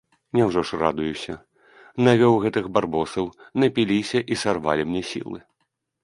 [0.37, 1.33] Няўжо ж радуюся,
[2.07, 3.25] навёў гэтых барбосаў,
[3.65, 5.39] напіліся і сарвалі мне сілы.